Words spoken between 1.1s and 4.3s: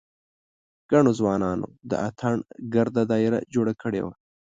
ځوانانو د اتڼ ګرده داېره جوړه کړې وه.